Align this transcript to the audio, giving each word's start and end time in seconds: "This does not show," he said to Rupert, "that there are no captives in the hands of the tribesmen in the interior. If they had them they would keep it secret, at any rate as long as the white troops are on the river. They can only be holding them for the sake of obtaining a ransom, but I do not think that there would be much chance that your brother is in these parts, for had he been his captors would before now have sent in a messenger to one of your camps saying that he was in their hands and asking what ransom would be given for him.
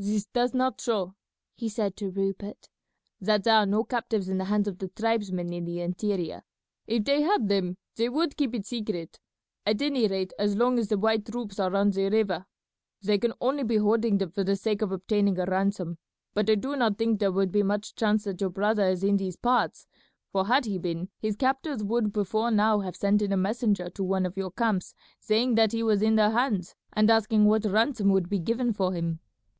"This 0.00 0.26
does 0.26 0.54
not 0.54 0.80
show," 0.80 1.16
he 1.56 1.68
said 1.68 1.96
to 1.96 2.08
Rupert, 2.08 2.68
"that 3.20 3.42
there 3.42 3.56
are 3.56 3.66
no 3.66 3.82
captives 3.82 4.28
in 4.28 4.38
the 4.38 4.44
hands 4.44 4.68
of 4.68 4.78
the 4.78 4.86
tribesmen 4.90 5.52
in 5.52 5.64
the 5.64 5.80
interior. 5.80 6.44
If 6.86 7.04
they 7.04 7.22
had 7.22 7.48
them 7.48 7.78
they 7.96 8.08
would 8.08 8.36
keep 8.36 8.54
it 8.54 8.64
secret, 8.64 9.18
at 9.66 9.82
any 9.82 10.06
rate 10.06 10.32
as 10.38 10.54
long 10.54 10.78
as 10.78 10.86
the 10.86 10.98
white 10.98 11.26
troops 11.26 11.58
are 11.58 11.74
on 11.74 11.90
the 11.90 12.10
river. 12.10 12.46
They 13.02 13.18
can 13.18 13.32
only 13.40 13.64
be 13.64 13.78
holding 13.78 14.18
them 14.18 14.30
for 14.30 14.44
the 14.44 14.54
sake 14.54 14.82
of 14.82 14.92
obtaining 14.92 15.36
a 15.36 15.46
ransom, 15.46 15.98
but 16.32 16.48
I 16.48 16.54
do 16.54 16.76
not 16.76 16.96
think 16.96 17.18
that 17.18 17.18
there 17.18 17.32
would 17.32 17.50
be 17.50 17.64
much 17.64 17.96
chance 17.96 18.22
that 18.22 18.40
your 18.40 18.50
brother 18.50 18.86
is 18.86 19.02
in 19.02 19.16
these 19.16 19.34
parts, 19.34 19.88
for 20.30 20.46
had 20.46 20.64
he 20.66 20.78
been 20.78 21.08
his 21.18 21.34
captors 21.34 21.82
would 21.82 22.12
before 22.12 22.52
now 22.52 22.78
have 22.78 22.94
sent 22.94 23.20
in 23.20 23.32
a 23.32 23.36
messenger 23.36 23.90
to 23.90 24.04
one 24.04 24.26
of 24.26 24.36
your 24.36 24.52
camps 24.52 24.94
saying 25.18 25.56
that 25.56 25.72
he 25.72 25.82
was 25.82 26.02
in 26.02 26.14
their 26.14 26.30
hands 26.30 26.76
and 26.92 27.10
asking 27.10 27.46
what 27.46 27.64
ransom 27.64 28.10
would 28.10 28.28
be 28.28 28.38
given 28.38 28.72
for 28.72 28.92
him. 28.92 29.18